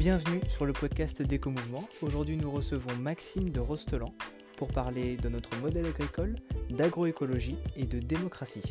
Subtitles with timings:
[0.00, 1.86] bienvenue sur le podcast d'Éco-Mouvement.
[2.00, 4.14] Aujourd'hui, nous recevons Maxime de Rostelan
[4.56, 6.36] pour parler de notre modèle agricole,
[6.70, 8.62] d'agroécologie et de démocratie.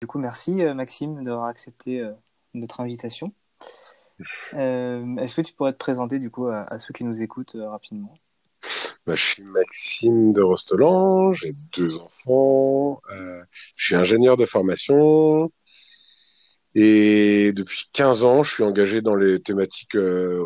[0.00, 2.10] Du coup, merci euh, Maxime d'avoir accepté euh,
[2.54, 3.32] notre invitation.
[4.54, 8.14] Euh, est-ce que tu pourrais te présenter du coup à, ceux qui nous écoutent rapidement?
[9.06, 15.52] Bah, je suis Maxime de Rostelan, j'ai deux enfants, je suis ingénieur de formation,
[16.78, 20.44] et depuis 15 ans, je suis engagé dans les thématiques euh,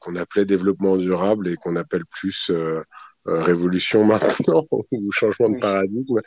[0.00, 2.82] qu'on appelait développement durable et qu'on appelle plus euh,
[3.28, 6.18] euh, révolution maintenant ou changement de paradigme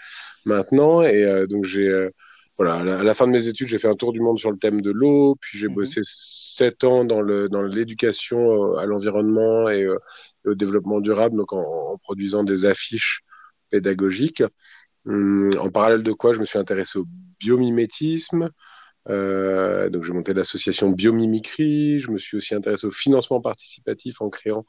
[0.46, 1.02] maintenant.
[1.02, 2.10] Et donc j'ai
[2.58, 4.58] voilà, à la fin de mes études, j'ai fait un tour du monde sur le
[4.58, 5.76] thème de l'eau, puis j'ai mhm.
[5.76, 9.86] bossé sept ans dans le dans l'éducation à l'environnement et
[10.46, 13.20] au développement durable, donc en, en produisant des affiches
[13.70, 14.44] pédagogiques.
[15.06, 17.06] Hum, en parallèle de quoi, je me suis intéressé au
[17.40, 18.50] biomimétisme,
[19.10, 22.00] euh, donc j'ai monté l'association Biomimicry.
[22.00, 24.66] Je me suis aussi intéressé au financement participatif en créant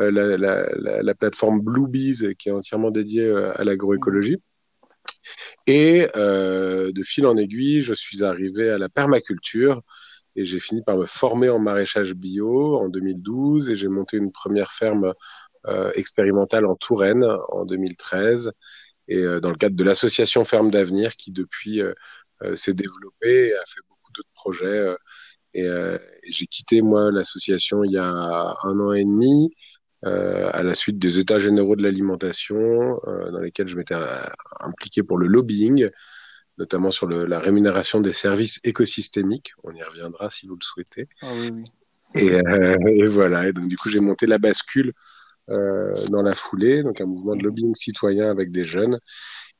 [0.00, 4.42] euh, la, la, la, plateforme Bluebees qui est entièrement dédiée euh, à l'agroécologie.
[5.66, 9.82] Et euh, de fil en aiguille, je suis arrivé à la permaculture
[10.36, 14.32] et j'ai fini par me former en maraîchage bio en 2012 et j'ai monté une
[14.32, 15.12] première ferme
[15.94, 18.52] expérimentale en Touraine en 2013
[19.08, 21.80] et dans le cadre de l'association Ferme d'Avenir qui depuis
[22.54, 24.66] s'est développé et a fait beaucoup d'autres projets.
[24.66, 24.96] Euh,
[25.56, 29.50] euh, et, j'ai quitté moi l'association il y a un an et demi.
[30.04, 33.96] Euh, à la suite des états généraux de l'alimentation, euh, dans lesquels je m'étais
[34.60, 35.88] impliqué pour le lobbying,
[36.58, 39.52] notamment sur le, la rémunération des services écosystémiques.
[39.62, 41.08] On y reviendra si vous le souhaitez.
[41.22, 41.64] Ah, oui, oui.
[42.16, 42.38] Et,
[43.00, 43.48] et, voilà.
[43.48, 44.92] Et donc du coup, j'ai monté la bascule
[45.48, 48.98] dans la foulée, donc un mouvement de lobbying citoyen avec des jeunes.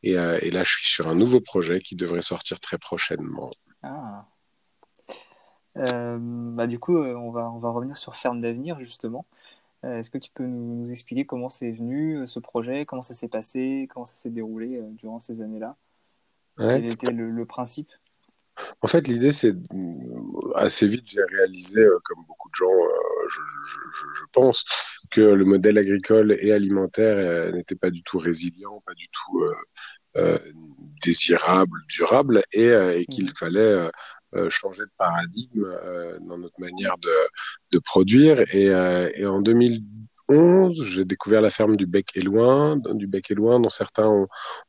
[0.06, 3.50] Euh, et, là, je suis sur un nouveau projet qui devrait sortir très prochainement.
[3.82, 4.26] Ah.
[5.76, 9.26] Euh, bah, du coup, euh, on, va, on va revenir sur Ferme d'avenir, justement.
[9.82, 13.86] Est-ce que tu peux nous, expliquer comment c'est venu ce projet, comment ça s'est passé,
[13.92, 15.76] comment ça s'est déroulé durant ces années-là?
[16.56, 17.90] Quel était le, principe?
[18.80, 19.54] En fait, l'idée, c'est
[20.54, 22.72] assez vite, j'ai réalisé, comme beaucoup de gens,
[23.28, 23.40] je,
[24.20, 24.64] je, pense,
[25.10, 29.44] que le modèle agricole et alimentaire n'était pas du tout résilient, pas du tout
[30.16, 30.38] euh,
[31.04, 33.34] désirable, durable, et, euh, et qu'il mmh.
[33.36, 33.90] fallait
[34.34, 35.68] euh, changer de paradigme
[36.20, 37.12] dans notre manière de,
[37.72, 38.40] de produire.
[38.54, 43.34] Et, et en 2011, j'ai découvert la ferme du Bec et Loin, du Bec et
[43.34, 44.28] Loin, dont certains ont,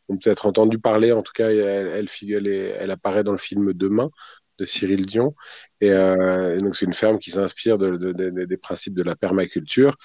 [0.09, 1.11] ont peut-être entendu parler.
[1.11, 4.09] En tout cas, elle, elle, apparaît dans le film Demain
[4.57, 5.35] de Cyril Dion.
[5.81, 9.03] Et, euh, et donc, c'est une ferme qui s'inspire de, de, de, des principes de
[9.03, 9.97] la permaculture.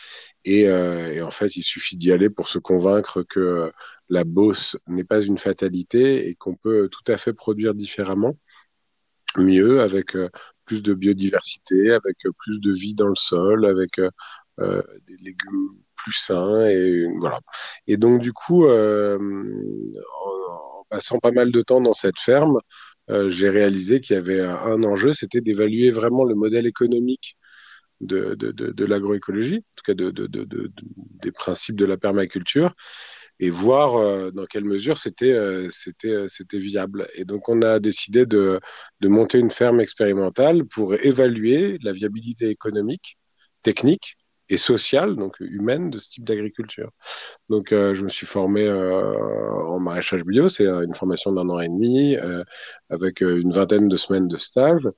[0.45, 3.73] Et, euh, et en fait, il suffit d'y aller pour se convaincre que
[4.09, 8.37] la bosse n'est pas une fatalité et qu'on peut tout à fait produire différemment,
[9.37, 10.29] mieux, avec euh,
[10.65, 14.01] plus de biodiversité, avec plus de vie dans le sol, avec
[14.59, 16.67] des légumes plus sains.
[16.67, 17.41] Et voilà.
[17.87, 19.19] Et donc, du coup, en,
[20.91, 22.59] passant pas mal de temps dans cette ferme,
[23.29, 27.37] j'ai réalisé qu'il y avait un enjeu, c'était d'évaluer vraiment le modèle économique
[28.01, 30.11] de, de, de, l'agroécologie, en tout cas de,
[31.23, 32.75] des principes de la permaculture,
[33.39, 37.09] et voir euh, dans quelle mesure c'était euh, c'était viable.
[37.15, 38.61] Et donc on a décidé de
[39.03, 43.19] monter une ferme expérimentale pour évaluer la viabilité économique,
[43.63, 44.17] technique
[44.51, 46.91] et sociale, donc humaine, de ce type d'agriculture.
[47.49, 49.15] Donc, euh, je me suis formé euh,
[49.65, 52.43] en maraîchage bio, c'est euh, une formation d'un an et demi, euh,
[52.91, 54.89] avec euh, une vingtaine de semaines de stage.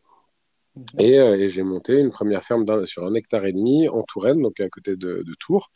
[0.74, 0.84] Mhm.
[0.98, 4.58] Et, et j'ai monté une première ferme sur un hectare et demi en Touraine, donc
[4.58, 5.70] à côté de, de Tours.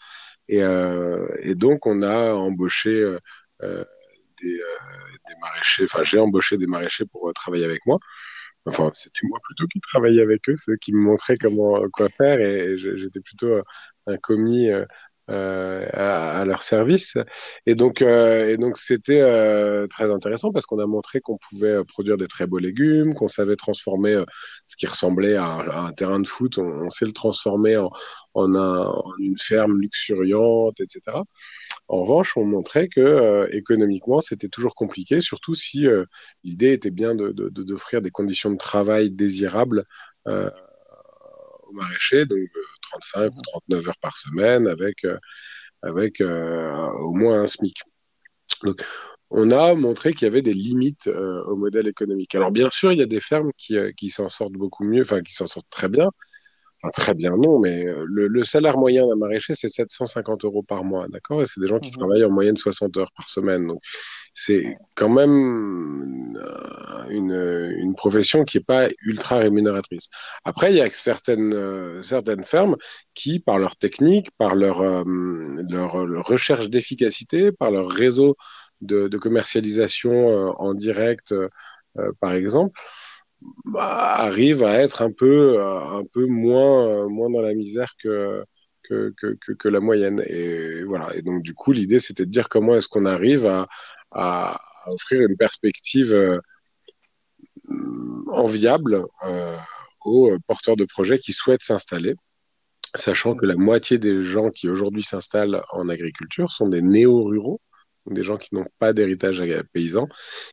[0.48, 3.16] Et, et, donc, on a embauché
[3.60, 3.68] des,
[4.42, 7.98] des maraîchers, enfin, j'ai embauché des maraîchers pour travailler avec moi.
[8.66, 12.40] Enfin, c'était moi plutôt qui travaillais avec eux, ceux qui me montraient comment quoi faire,
[12.40, 13.60] et j'étais plutôt
[14.06, 14.84] un commis euh,
[15.28, 17.14] euh, à, leur service.
[17.66, 21.82] Et donc, euh, et donc c'était euh, très intéressant parce qu'on a montré qu'on pouvait
[21.84, 24.22] produire des très beaux légumes, qu'on savait transformer
[24.66, 27.90] ce qui ressemblait à un, terrain de foot, on, sait le transformer en,
[28.34, 31.18] en, une ferme luxuriante, etc.
[31.88, 35.86] En revanche, on montrait que économiquement, c'était toujours compliqué, surtout si
[36.42, 39.84] l'idée était bien d'offrir de, de, des conditions de travail désirables
[40.26, 42.48] aux maraîchers, donc
[42.90, 45.18] 35 ou 39 heures par semaine avec, euh,
[45.82, 47.76] avec euh, au moins un SMIC.
[48.62, 48.82] Donc,
[49.30, 52.34] on a montré qu'il y avait des limites euh, au modèle économique.
[52.36, 55.20] Alors bien sûr, il y a des fermes qui, qui s'en sortent beaucoup mieux, enfin
[55.22, 56.10] qui s'en sortent très bien.
[56.82, 60.84] Enfin très bien non, mais le, le salaire moyen d'un maraîcher c'est 750 euros par
[60.84, 61.42] mois, d'accord?
[61.42, 61.98] Et c'est des gens qui mmh.
[61.98, 63.66] travaillent en moyenne 60 heures par semaine.
[63.66, 63.80] Donc
[64.34, 66.36] c'est quand même
[67.08, 70.08] une, une profession qui est pas ultra rémunératrice.
[70.44, 72.76] Après, il y a certaines, euh, certaines fermes
[73.14, 75.04] qui, par leur technique, par leur, euh,
[75.70, 78.36] leur, leur, recherche d'efficacité, par leur réseau
[78.82, 81.34] de, de commercialisation en direct,
[82.20, 82.78] par exemple,
[83.64, 88.44] bah, arrivent à être un peu, un peu moins, moins dans la misère que,
[88.88, 90.22] que, la moyenne.
[90.26, 91.14] Et voilà.
[91.14, 93.68] Et donc, du coup, l'idée, c'était de dire comment est-ce qu'on arrive à,
[94.12, 96.38] à, offrir une perspective euh,
[98.28, 99.56] enviable euh,
[100.04, 102.14] aux porteurs de projets qui souhaitent s'installer,
[102.94, 107.60] sachant que la moitié des gens qui aujourd'hui s'installent en agriculture sont des néo-ruraux,
[108.10, 109.42] des gens qui n'ont pas d'héritage
[109.72, 110.08] paysan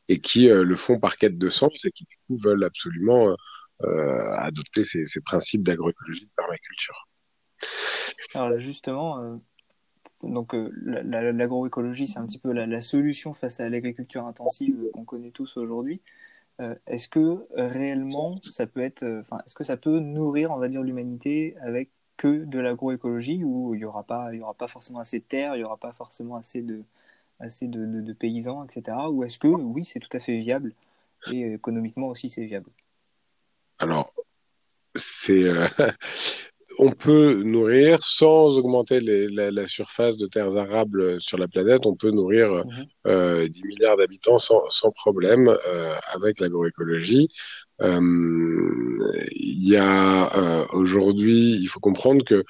[0.07, 3.35] et qui euh, le font par quête de sens et qui du coup veulent absolument
[4.37, 7.05] adopter ces, principes d'agroécologie de permaculture.
[8.33, 9.41] Alors justement,
[10.23, 10.69] donc euh,
[11.33, 16.01] l'agroécologie, c'est un petit peu la, solution face à l'agriculture intensive qu'on connaît tous aujourd'hui.
[16.61, 20.57] Euh, est-ce que réellement ça peut être, euh, enfin, est-ce que ça peut nourrir, on
[20.57, 24.99] va dire, l'humanité avec que de l'agroécologie où il n'y aura pas, aura pas forcément
[24.99, 26.83] assez de terre, il n'y aura pas forcément assez de,
[27.43, 28.97] assez de, de paysans, etc.
[29.11, 30.73] Ou est-ce que oui, c'est tout à fait viable
[31.31, 32.69] et économiquement aussi c'est viable?
[33.79, 34.13] Alors,
[34.95, 35.43] c'est
[36.79, 42.11] on peut nourrir sans augmenter la, surface de terres arables sur la planète, on peut
[42.11, 42.85] nourrir 10 mhm.
[43.07, 47.29] euh, milliards d'habitants sans, problème euh, avec l'agroécologie.
[47.81, 52.43] Euh, il y a aujourd'hui, il faut comprendre que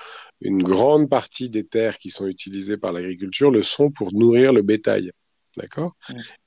[0.43, 4.61] une grande partie des terres qui sont utilisées par l'agriculture le sont pour nourrir le
[4.61, 5.11] bétail.
[5.55, 5.95] D'accord?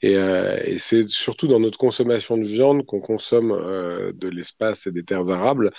[0.02, 4.88] Et, euh, et c'est surtout dans notre consommation de viande qu'on consomme euh, de l'espace
[4.88, 5.70] et des terres arables.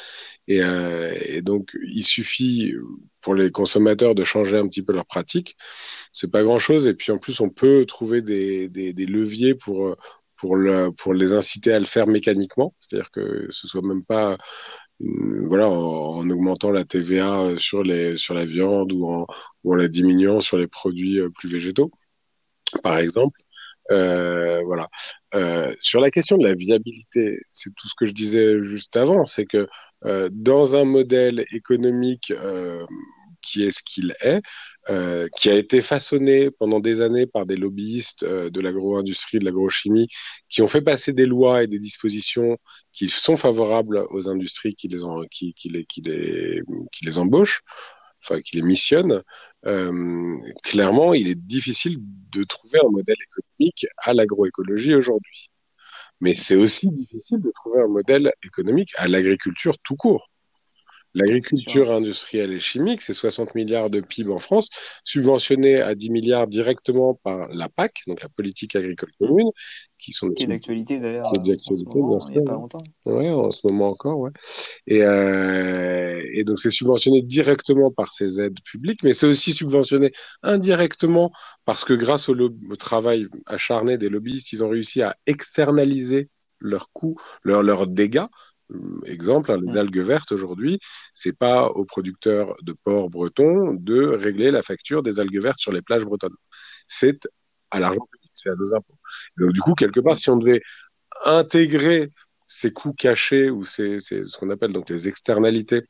[0.47, 2.73] Et, euh, et, donc, il suffit
[3.19, 5.57] pour les consommateurs de changer un petit peu leur pratique.
[6.13, 6.87] C'est pas grand-chose.
[6.87, 9.97] Et puis, en plus, on peut trouver des, des, des leviers pour,
[10.37, 12.73] pour, le, pour les inciter à le faire mécaniquement.
[12.79, 14.37] C'est-à-dire que ce soit même pas
[14.99, 19.27] voilà, en, en, augmentant la TVA sur, les, sur la viande ou en,
[19.63, 21.91] ou en la diminuant sur les produits plus végétaux
[22.83, 23.39] par exemple.
[23.91, 24.89] Euh, voilà.
[25.33, 29.25] Euh, sur la question de la viabilité, c'est tout ce que je disais juste avant,
[29.25, 29.67] c'est que
[30.05, 32.85] euh, dans un modèle économique euh,
[33.41, 34.41] qui est ce qu'il est,
[34.89, 39.45] euh, qui a été façonné pendant des années par des lobbyistes euh, de l'agro-industrie, de
[39.45, 40.07] l'agrochimie,
[40.49, 42.57] qui ont fait passer des lois et des dispositions
[42.93, 45.03] qui sont favorables aux industries qui les,
[47.17, 47.61] embauchent
[48.23, 49.23] enfin qui les missionne,
[49.65, 55.49] euh, clairement, il est difficile de trouver un modèle économique à l'agroécologie aujourd'hui.
[56.19, 60.29] Mais c'est aussi difficile de trouver un modèle économique à l'agriculture tout court.
[61.17, 64.69] L'agriculture industrielle et chimique, c'est 60 milliards de PIB en France,
[65.03, 69.49] subventionnés à 10 milliards directement par la PAC, donc la politique agricole commune,
[69.97, 71.31] qui sont qui est d'actualité d'ailleurs.
[71.31, 71.93] Qui est d'actualité,
[72.29, 72.77] Il n'y a pas longtemps.
[73.07, 74.31] Ouais, en ce moment encore, ouais.
[74.85, 80.11] Et, euh, et donc c'est subventionné directement par ces aides publiques, mais c'est aussi subventionné
[80.43, 81.31] indirectement
[81.65, 86.29] parce que grâce au, au travail acharné des lobbyistes, ils ont réussi à externaliser
[86.59, 88.25] leurs coûts, leurs leurs dégâts
[89.05, 89.77] Exemple, hein, les mm.
[89.77, 90.79] algues vertes aujourd'hui,
[91.13, 95.71] c'est pas aux producteurs de porc bretons de régler la facture des algues vertes sur
[95.71, 96.35] les plages bretonnes.
[96.87, 97.27] C'est
[97.71, 98.97] à l'argent public, c'est à nos impôts.
[99.37, 100.61] Donc du coup, quelque part, si on devait
[101.25, 102.09] intégrer
[102.47, 105.83] ces coûts cachés ou ces, ce qu'on appelle donc les externalités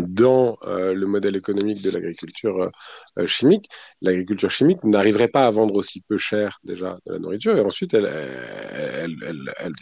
[0.00, 2.70] dans euh, le modèle économique de l'agriculture
[3.18, 3.68] euh, chimique,
[4.00, 7.94] l'agriculture chimique n'arriverait pas à vendre aussi peu cher déjà de la nourriture et ensuite
[7.94, 8.08] elle,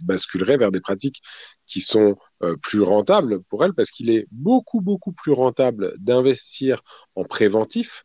[0.03, 1.21] basculerait vers des pratiques
[1.67, 6.83] qui sont euh, plus rentables pour elle parce qu'il est beaucoup beaucoup plus rentable d'investir
[7.15, 8.05] en préventif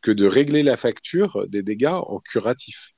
[0.00, 2.91] que de régler la facture des dégâts en curatif.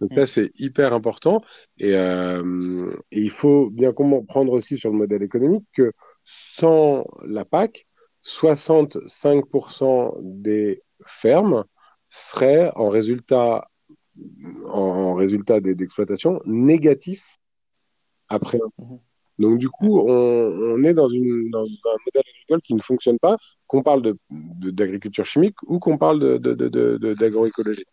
[0.00, 0.26] Donc là, mm.
[0.26, 1.42] c'est hyper important.
[1.78, 5.92] Et, euh, et, il faut bien comprendre aussi sur le modèle économique que
[6.24, 7.86] sans la PAC,
[8.24, 11.64] 65% des fermes
[12.08, 13.68] seraient en résultat,
[14.66, 17.38] en, résultat d'exploitation négatif
[18.28, 18.58] après.
[18.78, 18.98] Mm-hmm.
[19.38, 23.18] Donc du coup, on, on est dans, une, dans, un modèle agricole qui ne fonctionne
[23.18, 23.36] pas,
[23.66, 27.84] qu'on parle d'agriculture de, chimique ou qu'on parle d'agroécologie.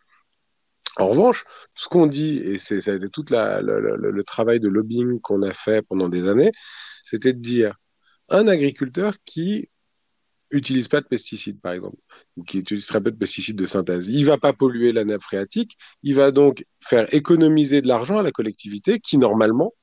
[0.97, 1.45] En revanche,
[1.75, 5.51] ce qu'on dit, et c'est, ça a été tout le, travail de lobbying qu'on a
[5.51, 6.51] fait pendant des années,
[7.03, 7.75] c'était de dire
[8.29, 9.69] un agriculteur qui
[10.51, 11.97] utilise pas de pesticides, par exemple,
[12.38, 15.23] ou qui utilise très peu de pesticides de synthèse, il va pas polluer la nappe
[15.23, 19.73] phréatique, il va donc faire économiser de l'argent à la collectivité qui, normalement,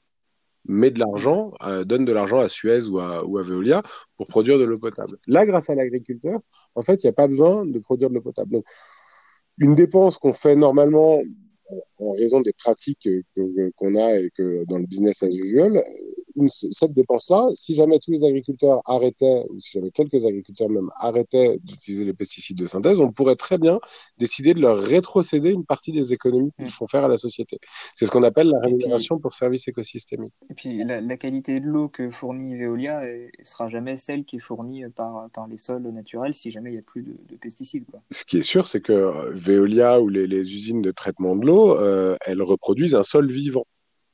[0.67, 3.83] met de l'argent, euh, donne de l'argent à Suez ou à, Veolia
[4.17, 5.19] pour produire de l'eau potable.
[5.27, 6.39] Là, grâce à l'agriculteur,
[6.75, 8.63] en fait, il n'y a pas besoin de produire de l'eau potable.
[9.61, 11.23] Une dépense qu'on fait normalement
[12.01, 13.09] en raison des pratiques
[13.77, 15.85] qu'on a et que dans le business as usual,
[16.49, 21.59] cette dépense-là, si jamais tous les agriculteurs arrêtaient, ou si jamais quelques agriculteurs même arrêtaient
[21.63, 23.81] d'utiliser les pesticides de synthèse, on pourrait très bien
[24.19, 26.71] décider de leur rétrocéder une partie des économies qu'ils mm.
[26.71, 27.59] font faire à la société.
[27.95, 30.33] C'est ce qu'on appelle la rémunération pour services écosystémiques.
[30.51, 34.41] Et puis la, qualité de l'eau que fournit Veolia ne sera jamais celle qui est
[34.41, 37.85] fournie par, par les sols naturels si jamais il n'y a plus de, pesticides.
[37.91, 38.03] Quoi.
[38.11, 41.77] Ce qui est sûr, c'est que Veolia ou les, les, usines de traitement de l'eau,
[41.79, 43.67] euh, elles reproduisent un sol vivant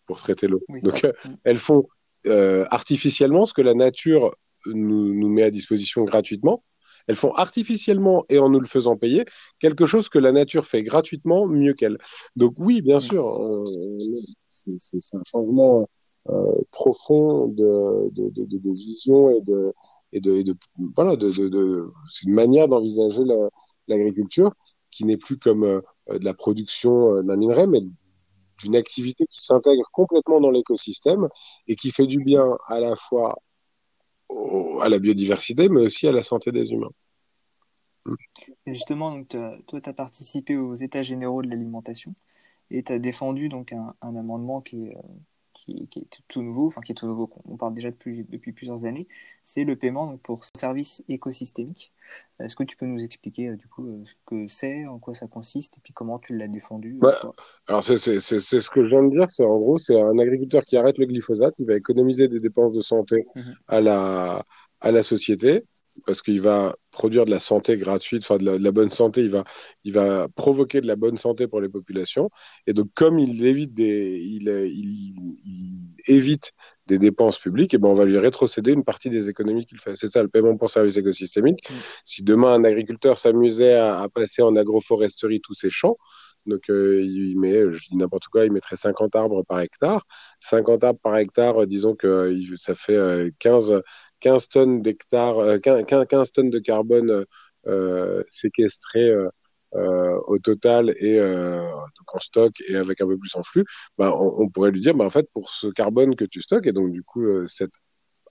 [0.07, 0.63] pour traiter l'eau.
[0.83, 1.35] Donc, euh, mm.
[1.45, 1.89] elles font
[2.27, 4.35] euh, artificiellement ce que la nature
[4.67, 6.65] nous, nous, met à disposition gratuitement.
[7.07, 9.25] Elles font artificiellement et en nous le faisant payer
[9.61, 11.99] quelque chose que la nature fait gratuitement mieux qu'elle.
[12.35, 13.65] Donc oui, bien sûr, euh,
[14.49, 15.89] c'est un changement
[16.31, 19.73] euh, profond de, de, de, de, vision et de,
[20.13, 20.57] et de, et de
[20.97, 21.31] voilà, de,
[22.11, 23.23] c'est une manière d'envisager
[23.87, 24.53] l'agriculture
[24.91, 27.83] qui n'est plus comme de la production d'un minerai, mais
[28.59, 31.29] d'une activité qui s'intègre complètement dans l'écosystème
[31.67, 33.37] et qui fait du bien à la fois
[34.81, 36.91] à la biodiversité, mais aussi à la santé des humains.
[38.67, 42.15] justement, donc, toi, tu as participé aux États généraux de l'alimentation
[42.71, 44.97] et tu as défendu donc, un, un amendement qui est,
[45.69, 48.53] euh, qui, est tout nouveau, enfin qui est tout nouveau, on parle déjà depuis, depuis
[48.53, 49.07] plusieurs années,
[49.45, 51.93] c'est le paiement donc, pour services écosystémiques.
[52.41, 55.15] Est-ce que tu peux nous expliquer euh, du coup euh, ce que c'est, en quoi
[55.15, 56.99] ça consiste, et puis comment tu l'as défendu
[57.67, 60.77] Alors c'est ce que je viens de dire, c'est en gros c'est un agriculteur qui
[60.77, 63.55] arrête le glyphosate, il va économiser des dépenses de santé mhm.
[63.69, 64.45] à la
[64.81, 65.65] à la société
[66.05, 69.45] parce qu'il va produire de la santé gratuite, enfin de la, bonne santé, il va,
[69.85, 72.31] il va provoquer de la bonne santé pour les populations.
[72.67, 75.15] Et donc, comme il évite des, il, il,
[76.07, 76.53] évite
[76.87, 79.95] des dépenses publiques, et ben on va lui rétrocéder une partie des économies qu'il fait.
[79.97, 81.69] C'est ça le paiement pour services écosystémiques.
[81.69, 81.75] Mm.
[82.05, 85.99] Si demain un agriculteur s'amusait à, à, passer en agroforesterie tous ses champs,
[86.47, 90.07] donc, euh, il met, je dis n'importe quoi, il mettrait 50 arbres par hectare.
[90.41, 93.83] 50 arbres par hectare, disons que ça fait 15,
[94.21, 97.25] 15 tonnes d'hectares, 15, euh, 15, tonnes de carbone
[97.67, 99.11] euh, séquestrées
[99.75, 103.65] euh, au total et donc en stock et avec un peu plus en flux,
[103.99, 106.73] bah, on, pourrait lui dire, bah, en fait, pour ce carbone que tu stockes et
[106.73, 107.73] donc du coup cette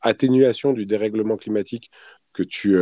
[0.01, 1.91] atténuation du dérèglement climatique
[2.33, 2.77] que tu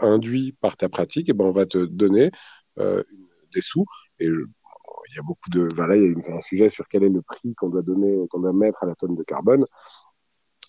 [0.00, 2.30] induis par ta pratique, et ben on va te donner
[2.78, 3.84] des sous.
[4.18, 7.08] Et il y a beaucoup de voilà, il y a un sujet sur quel est
[7.08, 9.66] le prix qu'on doit donner qu'on doit mettre à la tonne de carbone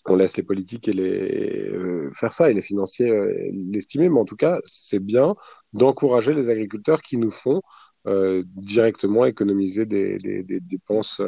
[0.08, 4.20] on laisse les politiques et les euh, faire ça et les financiers euh, l'estimer, mais
[4.20, 5.36] en tout cas, c'est bien
[5.74, 7.62] d'encourager les agriculteurs qui nous font
[8.08, 11.22] euh, directement économiser des, des, des dépenses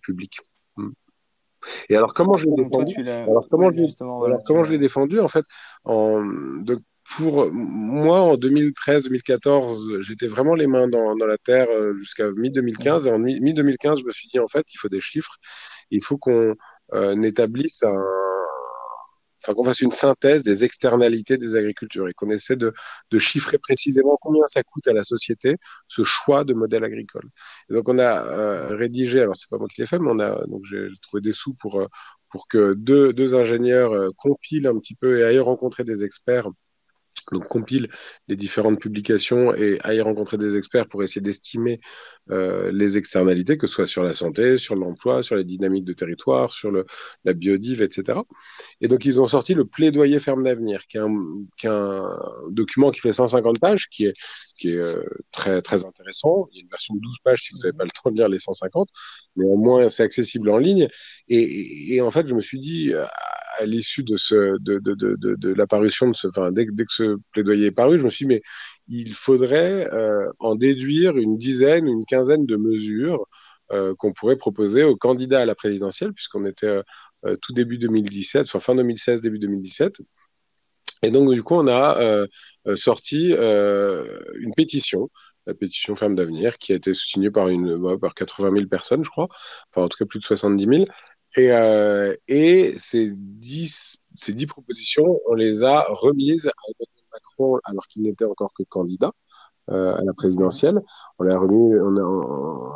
[0.00, 0.38] publiques.
[0.76, 0.90] Hmm.
[1.88, 3.68] Et alors comment je l'ai défendu Alors comment,
[4.24, 5.44] alors, comment je l'ai défendu en fait
[5.84, 6.78] en, de,
[7.16, 13.06] pour moi, en 2013-2014, j'étais vraiment les mains dans, dans la terre jusqu'à mi-2015.
[13.06, 15.36] Et en mi-2015, je me suis dit, en fait, il faut des chiffres.
[15.90, 16.54] Il faut qu'on euh,
[16.92, 18.04] n'établisse un,
[19.42, 22.72] enfin qu'on fasse une synthèse des externalités des agricultures et qu'on essaie de,
[23.10, 25.56] de, chiffrer précisément combien ça coûte à la société
[25.88, 27.28] ce choix de modèle agricole.
[27.70, 30.18] Et donc on a euh, rédigé, alors c'est pas moi qui l'ai fait, mais on
[30.18, 31.86] a donc j'ai trouvé des sous pour euh,
[32.30, 36.48] pour que deux, deux ingénieurs compilent un petit peu et aillent rencontrer des experts
[37.32, 37.88] donc compile
[38.28, 41.80] les différentes publications et aille rencontrer des experts pour essayer d'estimer
[42.30, 45.92] euh, les externalités, que ce soit sur la santé, sur l'emploi, sur les dynamiques de
[45.92, 46.86] territoire, sur le,
[47.24, 48.20] la biodive, etc.
[48.80, 50.98] Et donc ils ont sorti le plaidoyer ferme d'avenir, qui,
[51.56, 52.18] qui est un,
[52.50, 54.14] document qui fait 150 pages, qui est,
[54.58, 56.48] qui est euh, très très intéressant.
[56.52, 58.16] Il y a une version de 12 pages si vous n'avez pas le temps de
[58.16, 58.88] lire les 150,
[59.36, 60.88] mais au moins c'est accessible en ligne.
[61.28, 62.92] Et, et, et, en fait, je me suis dit
[63.58, 66.84] à l'issue de ce de, de, de, de, de l'apparition de ce, enfin dès, dès
[66.84, 68.42] que ce plaidoyer est paru, je me suis dit mais
[68.88, 73.26] il faudrait euh, en déduire une dizaine, une quinzaine de mesures
[73.72, 76.82] euh, qu'on pourrait proposer aux candidats à la présidentielle, puisqu'on était
[77.24, 79.96] euh, tout début 2017, enfin fin 2016, début 2017.
[81.02, 82.26] Et donc, du coup, on a euh,
[82.74, 85.10] sorti euh, une pétition,
[85.46, 89.04] la pétition Femmes d'avenir, qui a été signée par, une, bah, par 80 000 personnes,
[89.04, 89.28] je crois,
[89.70, 90.84] enfin en tout cas plus de 70 000.
[91.36, 97.60] Et, euh, et ces, dix, ces dix propositions, on les a remises à Emmanuel Macron
[97.64, 99.12] alors qu'il n'était encore que candidat
[99.70, 100.80] euh, à la présidentielle.
[101.18, 102.72] On l'a remis, on a, on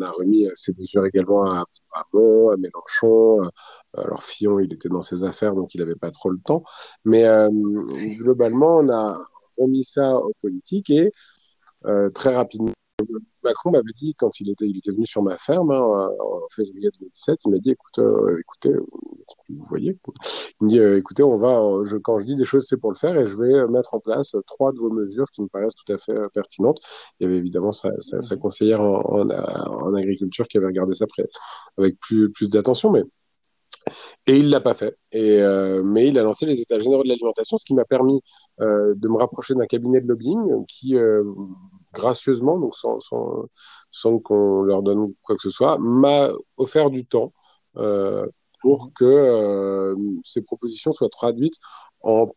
[0.00, 3.44] a remis ces mesures également à, à à Mélenchon.
[3.44, 3.48] Euh,
[3.94, 6.64] alors Fillon, il était dans ses affaires, donc il n'avait pas trop le temps.
[7.04, 7.50] Mais euh,
[8.18, 9.18] globalement, on a
[9.58, 11.12] remis ça aux politiques et
[11.86, 12.72] euh, très rapidement.
[13.44, 17.50] Macron m'avait dit quand il était, venu sur ma ferme hein, en février 2017, il
[17.50, 18.00] m'a dit écoute,
[18.40, 18.74] écoutez,
[19.48, 19.98] vous voyez.
[20.60, 21.60] Il dit, écoutez, on va,
[22.02, 24.34] quand je dis des choses, c'est pour le faire et je vais mettre en place
[24.46, 26.80] trois de vos mesures qui me paraissent tout à fait pertinentes.
[27.20, 27.90] Il y avait évidemment sa,
[28.40, 31.26] conseillère en, agriculture qui avait regardé ça près,
[31.78, 33.02] avec plus, d'attention, mais
[34.26, 34.96] et il l'a pas fait.
[35.14, 38.20] Euh, mais il a lancé les États généraux de l'alimentation, ce qui m'a permis
[38.60, 41.24] euh, de me rapprocher d'un cabinet de lobbying qui, euh,
[41.92, 43.46] gracieusement, donc sans, sans,
[43.90, 47.32] sans qu'on leur donne quoi que ce soit, m'a offert du temps
[47.76, 48.26] euh,
[48.60, 51.56] pour que euh, ces propositions soient traduites
[52.00, 52.28] en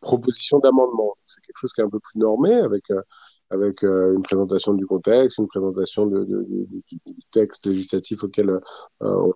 [0.00, 1.14] propositions d'amendement.
[1.26, 3.02] C'est quelque chose qui est un peu plus normé avec euh,
[3.50, 8.60] avec euh, une présentation du contexte, une présentation de, de, de, du texte législatif auquel
[9.02, 9.32] euh,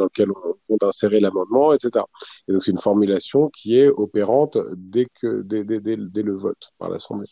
[0.00, 2.04] dans lequel on compte insérer l'amendement, etc.
[2.48, 6.70] Et donc c'est une formulation qui est opérante dès que dès, dès, dès, le vote
[6.78, 7.28] par l'Assemblée.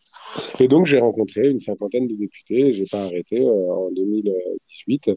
[0.61, 2.73] Et donc j'ai rencontré une cinquantaine de députés.
[2.73, 5.11] J'ai pas arrêté euh, en 2018.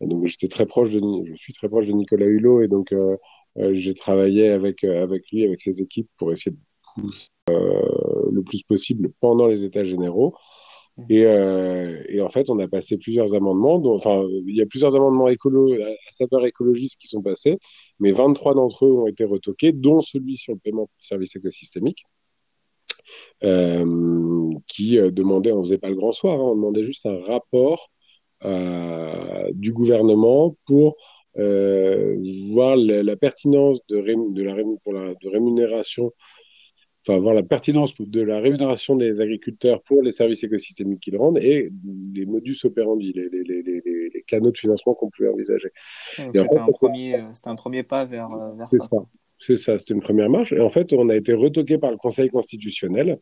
[0.00, 2.92] Et donc j'étais très proche de je suis très proche de Nicolas Hulot et donc
[2.92, 3.16] euh,
[3.58, 7.28] euh, j'ai travaillé avec avec lui avec ses équipes pour essayer de pousser
[8.30, 10.34] le plus possible pendant les États généraux.
[11.08, 13.78] Et, euh, et, en fait, on a passé plusieurs amendements.
[13.78, 17.58] Dont, enfin, il y a plusieurs amendements écolo, à saveur écologiste qui sont passés,
[18.00, 22.04] mais 23 d'entre eux ont été retoqués, dont celui sur le paiement pour services écosystémiques,
[23.44, 27.20] euh, qui euh, demandait, on faisait pas le grand soir, hein, on demandait juste un
[27.20, 27.90] rapport
[28.44, 30.96] euh, du gouvernement pour
[31.38, 32.16] euh,
[32.52, 36.12] voir la, pertinence de, la de rémunération
[37.06, 41.38] enfin, voir la pertinence de la rémunération des agriculteurs pour les services écosystémiques qu'ils rendent
[41.38, 41.70] et
[42.14, 43.82] les modus operandi, les, les, les,
[44.14, 45.70] les canaux de financement qu'on pouvait envisager.
[46.16, 48.78] C'était un, premier, euh, un premier pas vers, euh, vers ça.
[48.78, 48.96] ça.
[49.40, 50.52] C'est ça, c'était une première marche.
[50.52, 53.18] Et en fait, on a été retoqué par le Conseil constitutionnel.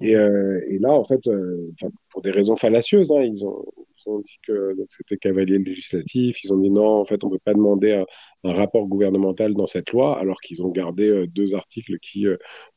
[0.00, 1.70] Et, euh, et là, en fait, euh,
[2.10, 3.64] pour des raisons fallacieuses, hein, ils, ont,
[4.08, 6.42] ont dit que c'était cavalier législatif.
[6.44, 8.06] Ils ont dit non, en fait, on ne peut pas demander un,
[8.44, 12.36] un, rapport gouvernemental dans cette loi, alors qu'ils ont gardé euh, deux articles qui euh,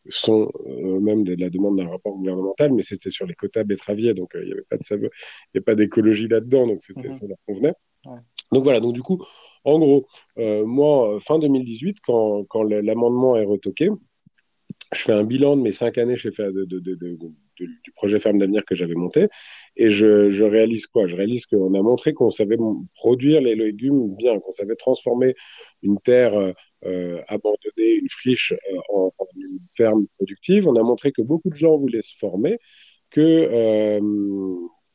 [0.10, 4.32] sont eux-mêmes de la demande d'un rapport gouvernemental, mais c'était sur les quotas betteraviers, donc
[4.36, 5.10] il n'y avait pas de il
[5.56, 7.16] n'y a pas d'écologie là-dedans, donc c'était, mmh.
[7.16, 7.74] ça leur convenait.
[8.06, 8.20] Ouais.
[8.52, 9.24] Donc voilà, donc du coup,
[9.64, 10.08] en gros,
[10.38, 13.90] euh, moi, fin 2018, quand, quand l'amendement est retoqué,
[14.94, 16.96] je fais un bilan de mes cinq années chez, de, de, de,
[17.58, 19.28] du projet Ferme d'avenir que j'avais monté,
[19.76, 21.08] et je, réalise quoi?
[21.08, 22.58] Je réalise qu'on a montré qu'on savait
[22.96, 25.36] produire les légumes bien, qu'on savait transformer
[25.82, 26.34] une terre
[26.86, 30.68] euh, abandonnée, une friche, euh, en, une ferme productive.
[30.68, 32.58] On a montré que beaucoup de gens voulaient se former,
[33.12, 34.00] que euh,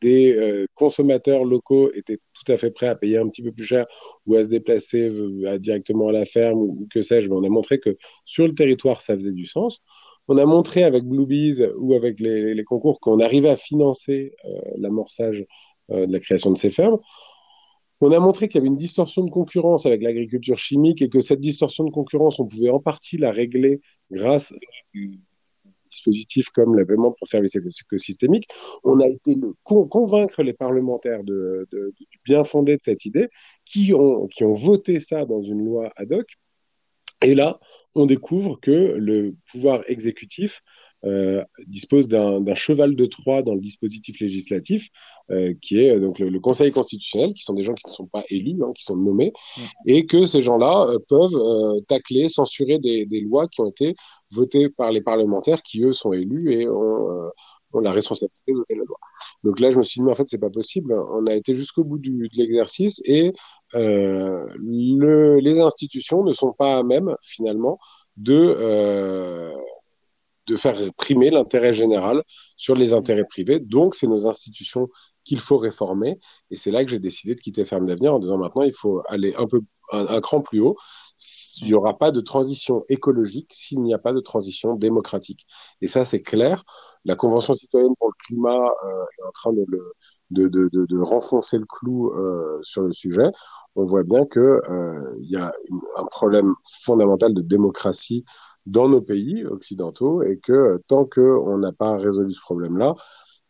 [0.03, 3.65] des euh, consommateurs locaux étaient tout à fait prêts à payer un petit peu plus
[3.65, 3.87] cher
[4.27, 7.31] ou à se déplacer euh, directement à la ferme ou que sais-je.
[7.31, 9.81] On a montré que sur le territoire, ça faisait du sens.
[10.29, 15.45] On a montré avec Bluebees ou avec les, concours qu'on arrivait à financer euh, l'amorçage
[15.91, 16.99] euh, de la création de ces fermes.
[18.01, 21.21] On a montré qu'il y avait une distorsion de concurrence avec l'agriculture chimique et que
[21.21, 24.53] cette distorsion de concurrence, on pouvait en partie la régler grâce
[25.97, 28.49] dispositifs comme le paiement pour services écosystémiques,
[28.85, 31.35] on a été le, con, convaincre les parlementaires du
[32.25, 33.29] bien fondé de cette idée,
[33.65, 36.27] qui ont voté ça dans une loi ad hoc.
[37.22, 37.59] Et là,
[37.94, 40.62] on découvre que le pouvoir exécutif
[41.05, 44.88] euh, dispose d'un cheval de Troie dans le dispositif législatif,
[45.31, 48.07] euh, qui est donc le, le, Conseil constitutionnel, qui sont des gens qui ne sont
[48.07, 49.61] pas élus, hein, qui sont nommés, mmh.
[49.87, 53.94] et que ces gens-là euh, peuvent euh, tacler, censurer des, des, lois qui ont été
[54.33, 57.31] votées par les parlementaires, qui eux sont élus et euh, ont
[57.81, 58.99] la responsabilité de la loi.
[59.45, 60.95] Donc là, je me suis dit, mais en fait, c'est pas possible.
[60.95, 63.33] On a été jusqu'au bout du, de l'exercice et
[63.75, 67.79] le, les institutions ne sont pas à même, finalement,
[68.17, 69.53] de
[70.47, 72.23] de faire primer l'intérêt général
[72.57, 73.61] sur les intérêts privés.
[73.61, 74.89] Donc, c'est nos institutions
[75.25, 76.19] qu'il faut réformer.
[76.51, 79.03] Et c'est là que j'ai décidé de quitter Ferme d'Avenir en disant maintenant, il faut
[79.09, 79.61] aller un peu
[79.93, 80.77] un cran plus haut.
[81.61, 85.46] Il n'y aura pas de transition écologique s'il n'y a pas de transition démocratique.
[85.81, 86.64] Et ça, c'est clair.
[87.05, 89.92] La Convention citoyenne pour le climat euh, est en train de, le,
[90.31, 93.31] de, de, de, de renfoncer le clou euh, sur le sujet.
[93.76, 95.52] On voit bien qu'il euh, y a
[95.96, 98.24] un problème fondamental de démocratie
[98.66, 102.94] dans nos pays occidentaux et que tant qu'on n'a pas résolu ce problème-là,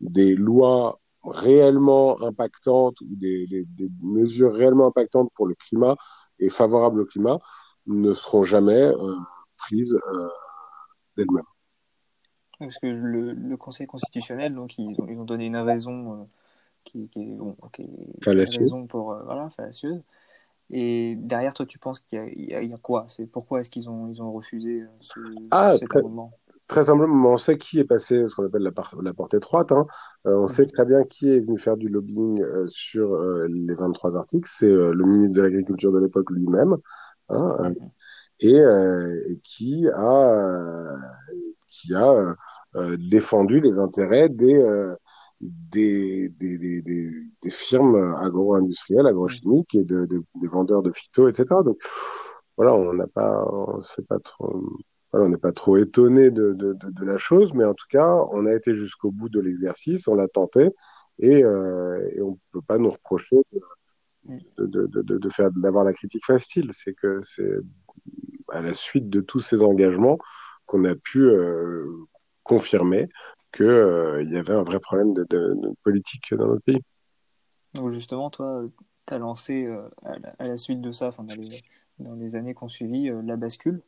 [0.00, 5.96] des lois réellement impactantes ou des, des, des, mesures réellement impactantes pour le climat
[6.38, 7.38] et favorables au climat
[7.86, 9.16] ne seront jamais euh,
[9.56, 10.28] prises euh,
[11.16, 11.44] d'elles-mêmes.
[12.58, 16.24] Parce que le, le, Conseil constitutionnel, donc ils ont, ils ont donné une raison euh,
[16.84, 20.02] qui, qui, est, bon, qui est une raison pour euh, voilà fallacieuse.
[20.70, 23.04] Et derrière, toi, tu penses qu'il y, a quoi?
[23.08, 25.20] C'est pourquoi est-ce qu'ils ont, ils ont refusé ce,
[25.52, 26.32] ah, cet amendement?
[26.66, 29.70] Très simplement, on sait qui est passé ce qu'on appelle la, la, porte étroite.
[29.70, 29.86] Hein.
[30.26, 30.48] Euh, on mmh.
[30.48, 34.48] sait très bien qui est venu faire du lobbying euh, sur euh, les 23 articles.
[34.52, 36.76] C'est euh, le ministre de l'Agriculture de l'époque lui-même.
[37.28, 37.74] Hein, mmh.
[38.40, 40.96] et, et qui a
[41.68, 42.36] qui a
[42.98, 44.62] défendu les intérêts des
[45.40, 51.44] des, des, des, des, firmes agro-industrielles, agrochimiques et de, de, des vendeurs de phyto, etc.
[51.64, 51.78] Donc
[52.56, 54.62] voilà, on n'a pas, on pas trop,
[55.22, 58.74] on n'est pas trop étonné de, la chose, mais en tout cas, on a été
[58.74, 60.70] jusqu'au bout de l'exercice, on l'a tenté
[61.18, 63.36] et, euh, on ne peut pas nous reprocher
[64.58, 66.70] de, faire d'avoir la critique facile.
[66.72, 67.58] C'est que c'est
[68.48, 70.18] à la suite de tous ces engagements
[70.66, 71.86] qu'on a pu euh,
[72.42, 73.08] confirmer
[73.54, 76.82] qu'il euh, y avait un vrai problème de, politique dans notre pays.
[77.74, 78.64] Donc justement, toi,
[79.06, 79.68] tu as lancé
[80.38, 81.62] à, la, suite de ça, dans les,
[81.98, 83.82] dans les années qu'on suivi, euh, la bascule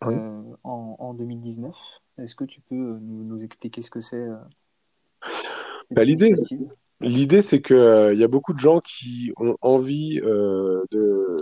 [0.00, 1.74] en, en, 2019.
[2.18, 4.26] Est-ce que tu peux nous, nous expliquer ce que c'est
[5.90, 6.34] bah, L'idée,
[7.00, 11.36] l'idée, c'est qu'il y a beaucoup de gens qui ont envie de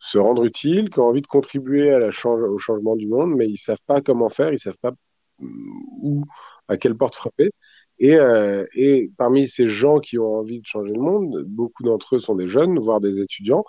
[0.00, 3.34] se rendre utile, qui ont envie de contribuer à la change, au changement du monde,
[3.36, 4.92] mais ils savent pas comment faire, ils savent pas
[5.40, 6.24] où
[6.68, 7.50] à quelle porte frapper.
[7.98, 12.16] Et, euh, et parmi ces gens qui ont envie de changer le monde, beaucoup d'entre
[12.16, 13.64] eux sont des jeunes, voire des étudiants.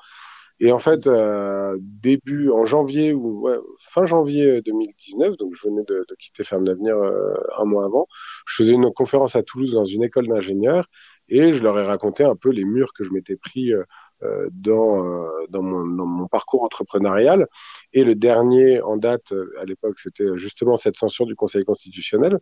[0.64, 3.58] Et en fait, euh, début en janvier ou ouais,
[3.90, 8.08] fin janvier 2019, donc je venais de, de quitter Ferme d'Avenir euh, un mois avant,
[8.46, 10.86] je faisais une conférence à Toulouse dans une école d'ingénieurs
[11.30, 13.84] et je leur ai raconté un peu les murs que je m'étais pris euh,
[14.22, 17.48] euh dans, euh, dans mon, dans, mon, parcours entrepreneurial.
[17.94, 22.40] Et le dernier en date à l'époque, c'était justement cette censure du Conseil constitutionnel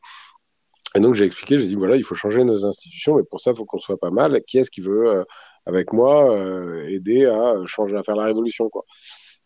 [0.95, 3.51] et donc j'ai expliqué, j'ai dit voilà, il faut changer nos institutions, mais pour ça,
[3.51, 4.41] il faut qu'on soit pas mal.
[4.47, 5.23] Qui est-ce qui veut, euh,
[5.65, 8.85] avec moi, euh, aider à changer, à faire la révolution, quoi.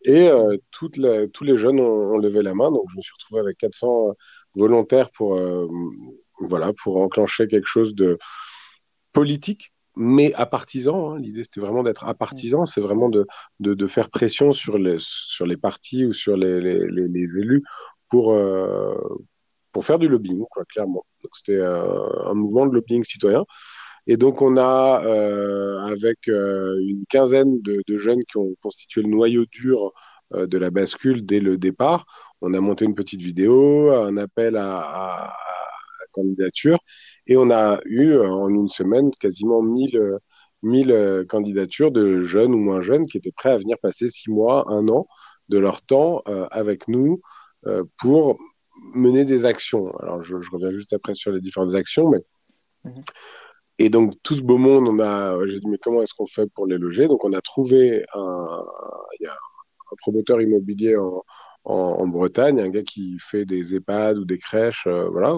[0.04, 3.12] Et euh, toutes les, tous les jeunes ont, levé la main, donc je me suis
[3.14, 4.14] retrouvé avec 400
[4.54, 5.40] volontaires pour,
[6.40, 8.18] voilà, pour enclencher quelque chose de
[9.12, 11.14] politique, mais à partisans.
[11.14, 11.18] Hein.
[11.18, 13.26] L'idée, c'était vraiment d'être à partisans, c'est vraiment de,
[13.60, 17.38] de, de, faire pression sur les, sur les partis ou sur les, les, les, les
[17.38, 17.64] élus
[18.10, 18.36] pour,
[19.74, 21.04] pour faire du lobbying, quoi, clairement.
[21.22, 23.44] Donc c'était euh, un mouvement de lobbying citoyen.
[24.06, 29.02] Et donc on a, euh, avec euh, une quinzaine de, de, jeunes qui ont constitué
[29.02, 29.92] le noyau dur
[30.34, 32.06] euh, de la bascule dès le départ,
[32.40, 36.78] on a monté une petite vidéo, un appel à, à, à candidature,
[37.26, 40.18] et on a eu en une semaine quasiment 1000
[40.62, 44.64] 1000 candidatures de jeunes ou moins jeunes qui étaient prêts à venir passer six mois,
[44.68, 45.06] un an
[45.48, 47.20] de leur temps euh, avec nous
[47.66, 48.38] euh, pour
[48.94, 49.96] mener des actions.
[49.98, 52.18] Alors, je, je, reviens juste après sur les différentes actions, mais.
[52.84, 53.04] Mhm.
[53.78, 56.46] Et donc, tout ce beau monde, on a, j'ai dit, mais comment est-ce qu'on fait
[56.54, 57.08] pour les loger?
[57.08, 58.64] Donc, on a trouvé un,
[59.20, 61.24] il y a un promoteur immobilier en,
[61.64, 65.36] en, en, Bretagne, un gars qui fait des EHPAD ou des crèches, euh, voilà,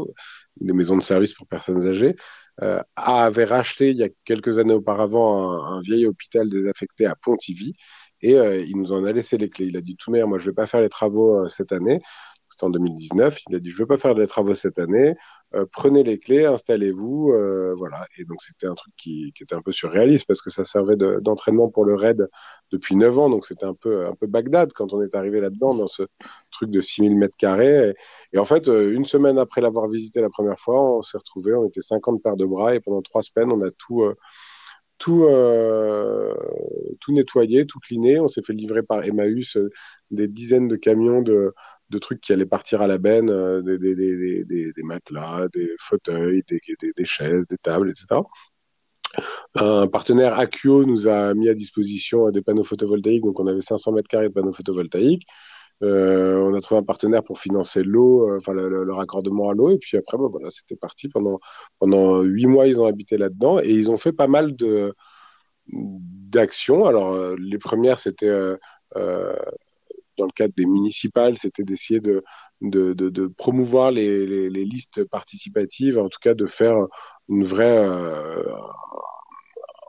[0.60, 2.16] des maisons de service pour personnes âgées,
[2.62, 7.14] euh, avait racheté il y a quelques années auparavant un, un vieil hôpital désaffecté à
[7.14, 7.74] Pontivy
[8.22, 9.66] et euh, il nous en a laissé les clés.
[9.66, 12.00] Il a dit tout mère, moi je vais pas faire les travaux euh, cette année,
[12.48, 13.38] c'était en 2019.
[13.48, 15.14] Il a dit, je veux pas faire des travaux cette année.
[15.54, 18.06] Euh, prenez les clés, installez-vous, euh, voilà.
[18.18, 20.96] Et donc c'était un truc qui, qui, était un peu surréaliste parce que ça servait
[20.96, 22.28] d'entraînement pour le raid
[22.72, 23.30] depuis 9 ans.
[23.30, 26.02] Donc c'était un peu un peu Bagdad quand on est arrivé là-dedans dans ce
[26.50, 27.94] truc de 6000 mètres carrés.
[28.32, 31.54] Et, en fait, euh, une semaine après l'avoir visité la première fois, on s'est retrouvé,
[31.54, 34.04] on était 50 paires de bras et pendant trois semaines, on a tout
[34.98, 36.34] tout, euh,
[37.00, 38.20] tout nettoyé, tout cliné.
[38.20, 39.58] On s'est fait livrer par Emmaüs
[40.10, 41.54] des dizaines de camions de,
[41.90, 43.94] de trucs qui allaient partir à la benne, euh, des, des,
[44.44, 48.20] des, des, matelas, des fauteuils, des, chaises, des tables, etc.
[49.54, 53.92] Un partenaire Accio nous a mis à disposition des panneaux photovoltaïques, donc on avait 500
[53.92, 55.26] mètres carrés de panneaux photovoltaïques.
[55.82, 59.70] Euh, on a trouvé un partenaire pour financer l'eau, euh, enfin le, raccordement à l'eau,
[59.70, 61.08] et puis après, bon, voilà, c'était parti.
[61.08, 61.38] Pendant
[61.78, 64.94] pendant huit mois, ils ont habité là-dedans et ils ont fait pas mal de
[65.68, 66.86] d'actions.
[66.86, 68.56] Alors euh, les premières, c'était euh,
[70.16, 72.22] dans le cadre des municipales, c'était d'essayer de,
[73.36, 76.76] promouvoir les, listes participatives, en tout cas de faire
[77.28, 78.42] une vraie, euh,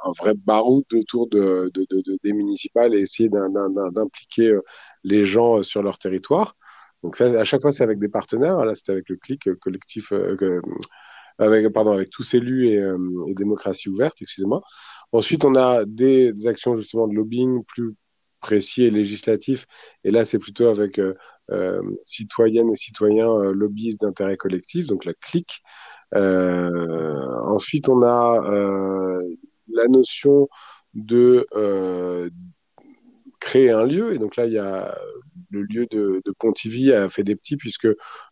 [0.05, 4.61] un vrai baroud autour de, de, de, des municipales et essayer d'impliquer euh,
[5.03, 6.55] les gens sur leur territoire.
[7.03, 8.65] Donc ça, à chaque fois, c'est avec des partenaires.
[8.65, 10.61] Là, c'était avec le CLIC, collectif, euh,
[11.39, 14.61] avec, pardon, avec tous élus et, euh, et démocratie ouverte, excusez-moi.
[15.11, 17.95] Ensuite, on a des, actions justement de lobbying plus
[18.39, 19.67] précis et législatif.
[20.03, 21.15] Et là, c'est plutôt avec euh,
[21.51, 25.61] euh, citoyennes et citoyens euh, lobbyistes d'intérêt collectif, donc la clique.
[26.15, 29.21] Euh, ensuite, on a euh,
[29.71, 30.49] la notion
[30.93, 31.45] de
[33.39, 34.13] créer un lieu.
[34.13, 34.97] Et donc là, il y a
[35.51, 37.87] le lieu de, de Pontivy a fait des petits puisque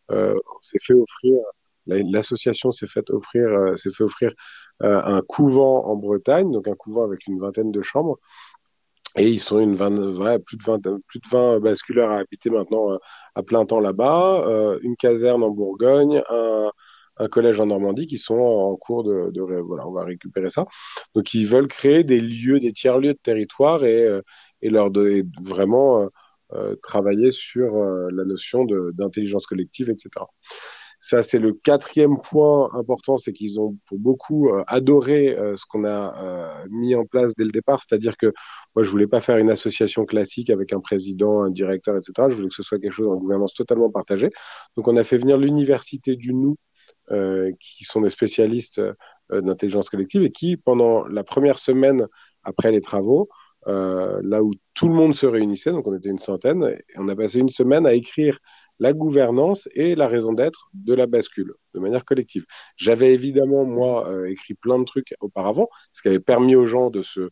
[0.10, 1.39] on s'est fait offrir
[1.88, 4.34] l'association s'est fait offrir s'est fait offrir
[4.80, 8.20] un couvent en Bretagne, donc un couvent avec une vingtaine de chambres
[9.17, 12.91] Et ils sont une 20, plus, de 20, plus de 20 basculeurs à habiter maintenant
[12.91, 12.97] euh,
[13.36, 16.69] à plein temps là-bas, euh, une caserne en Bourgogne, un,
[17.17, 20.65] un, collège en Normandie qui sont en cours de, de, Voilà, on va récupérer ça.
[21.15, 24.21] Donc ils veulent créer des lieux, des tiers-lieux de territoire et, euh,
[24.62, 26.10] et leur donner vraiment
[26.54, 30.10] euh, travailler sur la notion d'intelligence collective, etc.
[31.00, 35.66] Ça, c'est le quatrième point important, c'est qu'ils ont pour beaucoup euh, adoré euh, ce
[35.68, 37.84] qu'on a euh, mis en place dès le départ.
[37.88, 38.34] C'est-à-dire que
[38.76, 42.14] moi, je voulais pas faire une association classique avec un président, un directeur, etc.
[42.30, 44.30] Je voulais que ce soit quelque chose en gouvernance totalement partagée.
[44.78, 46.58] Donc, on a fait venir l'université du nous,
[47.60, 48.82] qui sont des spécialistes
[49.32, 52.08] d'intelligence collective et qui, pendant la première semaine
[52.44, 53.30] après les travaux,
[53.68, 57.40] là où tout le monde se réunissait, donc on était une centaine, on a passé
[57.40, 58.40] une semaine à écrire
[58.80, 62.46] la gouvernance et la raison d'être de la bascule de manière collective.
[62.78, 66.90] J'avais évidemment, moi, euh, écrit plein de trucs auparavant, ce qui avait permis aux gens
[66.90, 67.30] de se,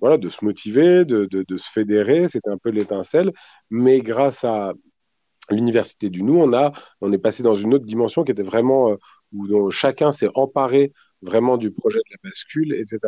[0.00, 3.32] voilà, de se motiver, de, de, se fédérer, c'était un peu l'étincelle,
[3.70, 4.72] mais grâce à
[5.50, 8.92] l'université du nous, on, a, on est passé dans une autre dimension qui était vraiment
[8.92, 8.96] euh,
[9.32, 12.98] où chacun s'est emparé vraiment du projet de la bascule, etc.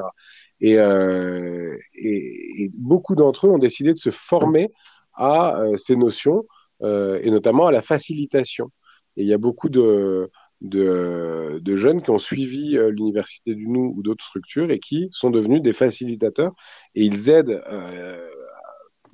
[0.61, 4.71] Et, euh, et, et beaucoup d'entre eux ont décidé de se former
[5.17, 6.45] à ces notions
[6.83, 8.71] et notamment à la facilitation.
[9.17, 10.31] Et il y a beaucoup de,
[10.65, 15.31] de, jeunes qui ont suivi euh, l'université du Nou ou d'autres structures et qui sont
[15.31, 16.53] devenus des facilitateurs
[16.95, 18.29] et ils aident euh,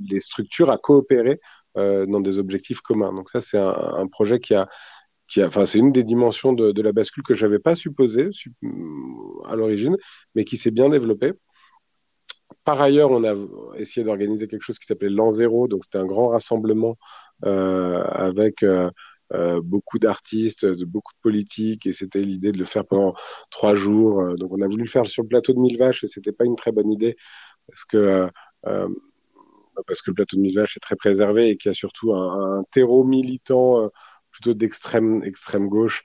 [0.08, 1.40] les structures à coopérer
[1.76, 3.12] euh, dans des objectifs communs.
[3.12, 4.68] Donc ça, c'est un, projet qui a,
[5.38, 8.30] enfin, c'est une des dimensions de, la bascule que j'avais pas supposé
[9.48, 9.96] à l'origine,
[10.34, 11.32] mais qui s'est bien développée.
[12.64, 13.34] Par ailleurs, on a
[13.78, 16.96] essayé d'organiser quelque chose qui s'appelait l'an zéro, donc c'était un grand rassemblement
[17.44, 18.90] euh, avec euh,
[19.32, 23.14] euh, beaucoup d'artistes, beaucoup de politiques, et c'était l'idée de le faire pendant
[23.50, 24.36] trois jours.
[24.36, 26.44] donc on a voulu le faire sur le plateau de Mille Vaches, et c'était pas
[26.44, 27.16] une très bonne idée
[27.66, 28.28] parce que
[29.86, 32.12] parce que le plateau de Mille Vaches est très préservé et qu'il y a surtout
[32.14, 33.90] un, terreau militant
[34.30, 36.02] plutôt d'extrême extrême gauche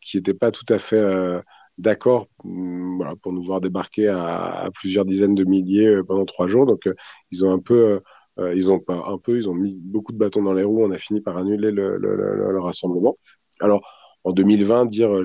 [0.00, 1.42] qui n'était pas tout à fait
[1.78, 6.46] d'accord mm, voilà, pour nous voir débarquer à, à, plusieurs dizaines de milliers pendant trois
[6.46, 6.66] jours.
[6.66, 6.88] Donc
[7.30, 8.00] ils ont un peu
[8.38, 10.84] euh, ils ont pas un peu, ils ont mis beaucoup de bâtons dans les roues.
[10.84, 13.18] On a fini par annuler le, le, le, le rassemblement.
[13.60, 13.82] Alors
[14.24, 15.24] en 2020, dire euh,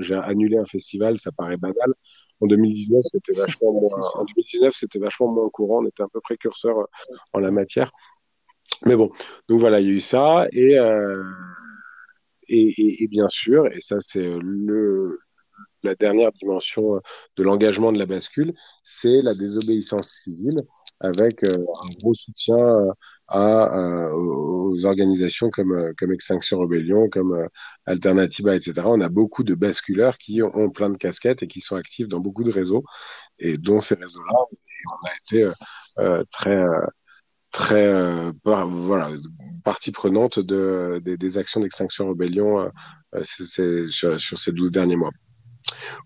[0.00, 1.94] j'ai annulé un festival, ça paraît banal.
[2.40, 3.88] En 2019, c'était vachement moins.
[4.14, 5.82] En 2019, c'était vachement moins courant.
[5.82, 6.84] On était un peu précurseur euh,
[7.32, 7.90] en la matière.
[8.84, 9.10] Mais bon,
[9.48, 11.22] donc voilà, il y a eu ça et euh,
[12.48, 15.18] et, et, et, bien sûr, et ça c'est le
[15.86, 17.00] la dernière dimension
[17.36, 20.60] de l'engagement de la bascule, c'est la désobéissance civile
[21.00, 22.92] avec euh, un gros soutien euh,
[23.34, 27.48] euh, aux organisations comme, comme Extinction Rebellion, comme
[27.84, 28.74] Alternativa, etc.
[28.86, 32.20] On a beaucoup de basculeurs qui ont, plein de casquettes et qui sont actifs dans
[32.20, 32.84] beaucoup de réseaux,
[33.38, 34.32] et dont ces réseaux-là,
[34.86, 35.50] on a été
[35.98, 36.62] euh, très
[37.50, 39.10] très euh, voilà
[39.64, 42.70] partie prenante de, des, actions d'extinction rébellion
[43.14, 45.10] euh, sur, sur, ces 12 derniers mois.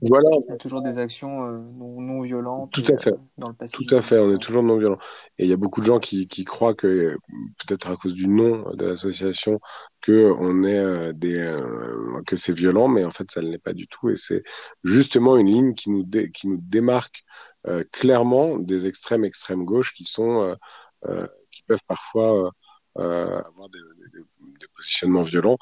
[0.03, 0.31] Voilà.
[0.47, 3.11] Il y a toujours des actions euh, non, violentes Tout à fait.
[3.11, 3.77] Euh, dans le passé.
[3.77, 4.99] Tout à fait, on est toujours non violent.
[5.39, 7.17] Et il y a beaucoup de gens qui, qui croient que,
[7.59, 9.61] peut-être à cause du nom de l'association,
[10.01, 11.55] que on est euh, des
[12.27, 14.11] que c'est violent, mais en fait ça ne l'est pas du tout.
[14.11, 14.43] Et c'est
[14.85, 17.25] justement une ligne qui nous dé, qui nous démarque
[17.67, 20.57] euh, clairement des extrêmes extrêmes gauches qui sont
[21.51, 22.51] qui peuvent parfois
[22.97, 23.79] avoir des,
[24.13, 24.21] des,
[24.61, 25.57] des positionnements violents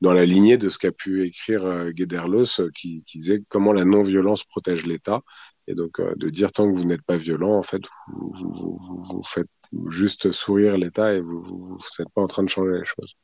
[0.00, 3.84] dans la lignée de ce qu'a pu écrire euh, Gederlos, euh, qui, disait comment la
[3.84, 5.22] non-violence protège l'État.
[5.66, 9.50] Et donc, euh, de dire tant que vous n'êtes pas violent, en fait, vous, faites
[9.88, 13.14] juste sourire l'État et vous n'êtes pas en train de changer les choses.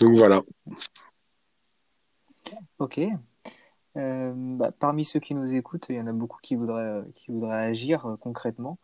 [0.00, 0.42] Donc voilà.
[2.78, 3.00] Ok.
[3.94, 7.62] Bah, parmi ceux qui nous écoutent, il y en a beaucoup qui voudraient, qui voudraient
[7.62, 8.78] agir concrètement.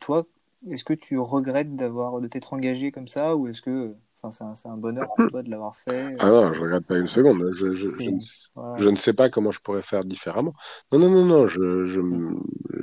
[0.00, 0.26] Toi,
[0.70, 3.94] est-ce que tu regrettes de t'être engagé comme ça ou est-ce que
[4.26, 6.14] Enfin, c'est un, un, bonheur pour toi de l'avoir fait.
[6.18, 7.50] Ah non, je regrette pas une seconde.
[7.52, 8.18] Je, je, je, ne,
[8.54, 8.76] voilà.
[8.78, 10.52] je, ne, sais pas comment je pourrais faire différemment.
[10.92, 11.46] Non, non, non, non.
[11.46, 11.86] Je,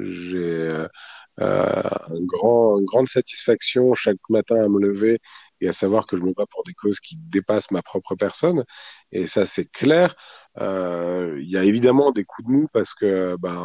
[0.02, 0.86] j'ai
[1.40, 1.82] euh,
[2.16, 5.20] une, grand, une grande satisfaction chaque matin à me lever
[5.62, 8.64] et à savoir que je me bats pour des causes qui dépassent ma propre personne.
[9.12, 10.16] Et ça, c'est clair.
[10.60, 13.58] Euh, il y a évidemment des coups de mou parce que ben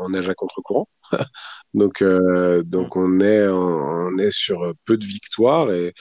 [0.00, 0.88] on nage à contre-courant.
[1.74, 5.92] donc euh, donc on est on est sur peu de victoires et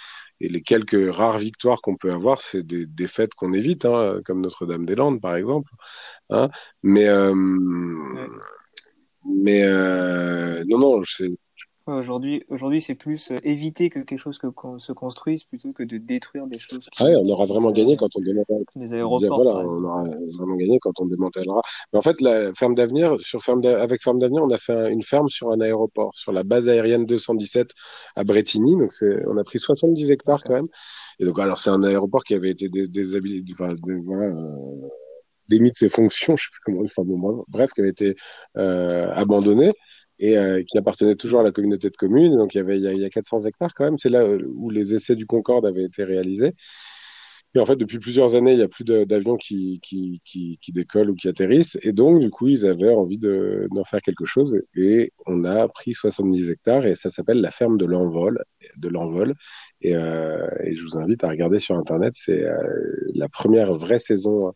[0.43, 4.41] et les quelques rares victoires qu'on peut avoir, c'est des défaites qu'on évite, hein, comme
[4.41, 5.71] Notre-Dame-des-Landes, par exemple.
[6.29, 6.49] Hein.
[6.83, 8.27] Mais, euh, ouais.
[9.25, 11.03] mais euh, non, non,
[11.85, 15.73] Ouais, aujourd'hui, aujourd'hui, c'est plus euh, éviter que quelque chose que, qu'on se construise plutôt
[15.73, 18.63] que de détruire des choses Ah ouais, on aura vraiment gagné quand on démantèlera.
[18.93, 20.03] aéroports, voilà, on aura
[20.37, 21.61] vraiment gagné quand on démantèlera.
[21.91, 24.71] Mais en fait, la ferme d'avenir, sur ferme d'a- avec ferme d'avenir, on a fait
[24.73, 27.71] un- une ferme sur un aéroport, sur la base aérienne 217
[28.15, 28.77] à Bretigny.
[28.77, 30.67] Donc c'est, on a pris 70 hectares quand même.
[31.19, 34.87] Et donc alors c'est un aéroport qui avait été dé- déshabilité, enfin voilà, euh,
[35.49, 38.15] démis de ses fonctions, je sais plus comment, enfin bon, bref, bref, qui avait été
[38.57, 39.71] euh, abandonné
[40.19, 42.37] et euh, qui appartenait toujours à la communauté de communes.
[42.37, 43.97] Donc il y avait il y a, il y a 400 hectares quand même.
[43.97, 46.53] C'est là euh, où les essais du Concorde avaient été réalisés.
[47.55, 50.71] Et en fait, depuis plusieurs années, il n'y a plus d'avions qui, qui, qui, qui
[50.71, 51.77] décollent ou qui atterrissent.
[51.83, 54.59] Et donc, du coup, ils avaient envie de, d'en faire quelque chose.
[54.75, 58.39] Et on a pris 70 hectares et ça s'appelle la ferme de l'envol.
[58.77, 59.35] De l'envol.
[59.81, 62.13] Et, euh, et je vous invite à regarder sur Internet.
[62.15, 62.57] C'est euh,
[63.13, 64.53] la première vraie saison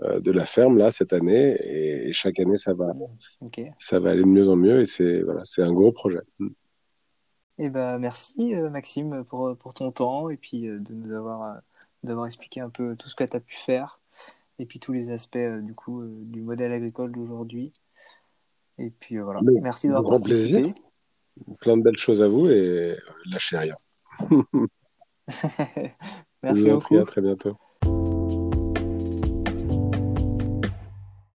[0.00, 1.56] de la ferme, là, cette année.
[1.60, 2.92] Et, et chaque année, ça va,
[3.40, 3.70] Mm.
[3.78, 4.80] Ça va aller de mieux en mieux.
[4.80, 6.20] Et c'est, voilà, c'est un gros projet.
[7.58, 11.44] Eh ben, merci, euh, Maxime, pour, pour ton temps et puis euh, de nous avoir,
[11.44, 11.58] euh,
[12.04, 14.00] d'avoir expliqué un peu tout ce que tu as pu faire
[14.60, 17.72] et puis tous les aspects euh, du coup euh, du modèle agricole d'aujourd'hui.
[18.78, 20.60] Et puis euh, voilà, Mais, merci d'avoir grand plaisir.
[20.60, 20.82] participé.
[21.60, 23.76] Plein de belles choses à vous et euh, lâchez rien.
[26.42, 27.04] Merci prie, à beaucoup.
[27.04, 27.56] très bientôt.